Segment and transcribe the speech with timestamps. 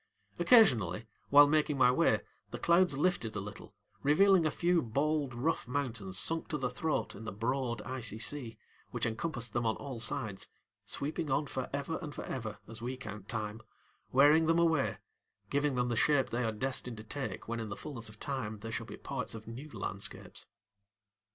[0.39, 5.67] Occasionally, while making my way, the clouds lifted a little, revealing a few bald, rough
[5.67, 8.57] mountains sunk to the throat in the broad, icy sea
[8.89, 10.47] which encompassed them on all sides,
[10.87, 13.61] sweeping on forever and forever as we count time,
[14.11, 14.97] wearing them away,
[15.51, 18.61] giving them the shape they are destined to take when in the fullness of time
[18.61, 20.47] they shall be parts of new landscapes.